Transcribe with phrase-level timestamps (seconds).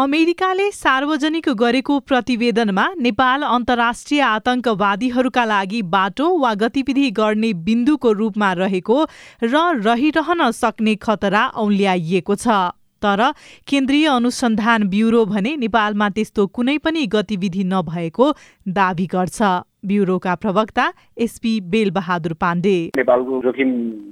[0.00, 8.96] अमेरिकाले सार्वजनिक गरेको प्रतिवेदनमा नेपाल अन्तर्राष्ट्रिय आतंकवादीहरूका लागि बाटो वा गतिविधि गर्ने बिन्दुको रूपमा रहेको
[9.44, 13.20] र रहिरहन सक्ने खतरा औल्याइएको छ। तर
[13.68, 18.32] केन्द्रीय अनुसन्धान ब्युरो भने नेपालमा त्यस्तो कुनै पनि गतिविधि नभएको
[18.72, 19.42] दावी गर्छ।
[19.84, 20.86] ब्युरोका प्रवक्ता
[21.18, 23.70] एसपी बेलबहादुर पाण्डे। नेपालको जोखिम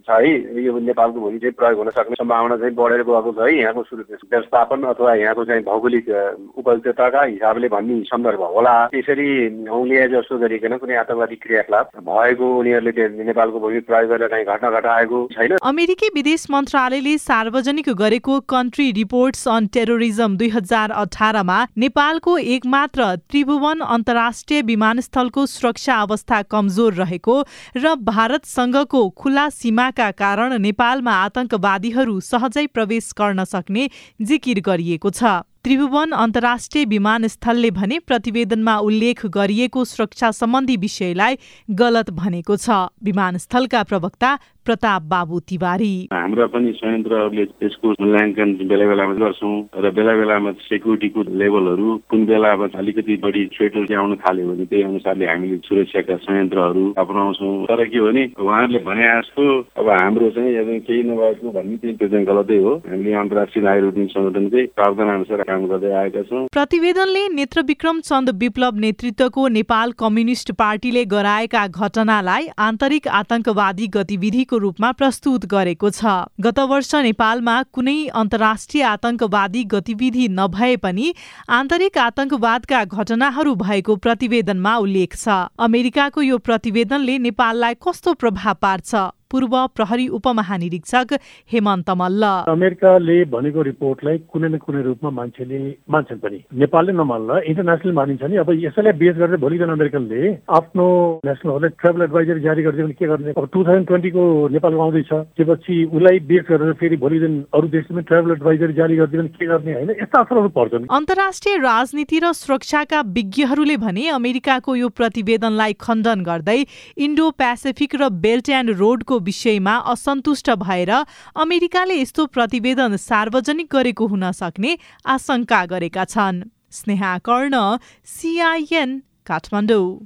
[0.09, 3.57] छ है यो नेपालको भोलि चाहिँ प्रयोग हुन सक्ने सम्भावना चाहिँ बढेर गएको छ है
[3.59, 3.83] यहाँको
[4.31, 6.09] व्यवस्थापन अथवा यहाँको चाहिँ भौगोलिक
[6.57, 9.29] उपयुक्तताका हिसाबले भन्ने सन्दर्भ होला। त्यसरी
[9.71, 15.27] औलिया जस्तो गरिकन कुनै आतंकवादी क्रियाकलाप भएको उनीहरूले नेपालको भूमि प्रयोग गरेर कहीँ घटना घटाएको
[15.33, 23.15] छैन। अमेरिकी विदेश मन्त्रालयले सार्वजनिक गरेको कन्ट्री रिपोर्ट्स अन टेरोरिजम दुई हजार अठारमा नेपालको एकमात्र
[23.29, 27.37] त्रिभुवन अन्तर्राष्ट्रिय विमानस्थलको सुरक्षा अवस्था कमजोर रहेको
[27.77, 33.89] र भारतसँगको खुला सीमाका कारण नेपालमा आतंकवादीहरू सहजै प्रवेश गर्न सक्ने
[34.23, 41.39] जिकिर गरिएको छ। त्रिभुवन अन्तर्राष्ट्रिय विमानस्थलले भने प्रतिवेदनमा उल्लेख गरिएको सुरक्षा सम्बन्धी विषयलाई
[41.81, 44.31] गलत भनेको छ। विमानस्थलका प्रवक्ता
[44.67, 51.23] प्रताप बाबु तिवारी। हाम्रा पनि संयन्त्रहरूले यसको मूल्याङ्कन बेला बेलामा गर्छौँ र बेला बेलामा सेक्युरिटीको
[51.41, 57.55] लेभलहरू कुन बेलामा अलिकति बढी थ्रेटहरू आउन थाल्यो भने त्यही अनुसारले हामीले सुरक्षाका संयन्त्रहरू अपनाउँछौँ।
[57.67, 59.45] तर के भने उहाँहरूले भने जस्तो
[59.81, 65.09] अब हाम्रो चाहिँ केही नभएको भन्ने त्यो चाहिँ गलतै हो। हामीले अन्तर्राष्ट्रिय नागरिक सङ्गठनकै प्रावधान
[65.17, 72.49] अनुसार काम गर्दै आएका प्रतिवेदनले नेत्र विक्रम चन्द विप्लव नेतृत्वको नेपाल कम्युनिस्ट पार्टीले गराएका घटनालाई
[72.61, 80.75] आन्तरिक आतंकवादी गतिविधिको रूपमा प्रस्तुत गरेको छ। गत वर्ष नेपालमा कुनै अन्तर्राष्ट्रिय आतंकवादी गतिविधि नभए
[80.79, 81.13] पनि
[81.51, 89.09] आन्तरिक आतंकवादका घटनाहरू भएको प्रतिवेदनमा उल्लेख छ। अमेरिकाको यो प्रतिवेदनले नेपाललाई कस्तो प्रभाव पार्छ?
[89.31, 91.13] पूर्व प्रहरी उपमहानिरीक्षक
[91.53, 95.59] हेमन्त मल्ल। अमेरिकाले भनेको रिपोर्टलाई कुनै न कुनै रूपमा मान्छेले
[95.91, 100.21] मान्छन् पनि। नेपालले नमान्ला इन्टरनेसनल मानिन्छ नि। अब यसैलाई बेस गरेर भोलिकन अमेरिकनले
[100.59, 100.87] आफ्नो
[101.29, 103.33] नेसनलहरूलाई ट्राभल एडभाइजरी जारी गरिदियो भने के गर्ने?
[103.37, 104.23] अब टु थाउजन्ड ट्वेन्टीको
[104.57, 109.23] नेपालको आउँदैछ। त्यसपछि उसलाई बेस गरेर फेरि भोलि दिन अरू देशले ट्राभल एडभाइजरी जारी गरिदियो
[109.23, 109.91] भने के गर्ने होइन?
[110.03, 116.59] यस्ता असरहरू पर्छन्। अन्तर्राष्ट्रिय राजनीति र सुरक्षाका विज्ञहरूले भने अमेरिकाको यो प्रतिवेदनलाई खण्डन गर्दै
[117.07, 120.91] इन्डो पेसिफिक र बेल्ट एन्ड रोडको विषयमा असन्तुष्ट भएर
[121.37, 129.99] अमेरिकाले यस्तो प्रतिवेदन सार्वजनिक गरेको हुन सक्ने आशंका गरेका छन्। स्नेहा कर्ण सिआइएन काठमाडौँ।